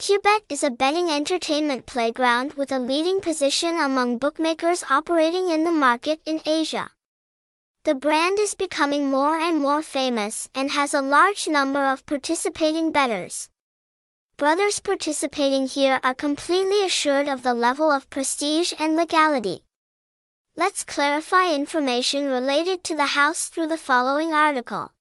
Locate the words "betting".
0.70-1.10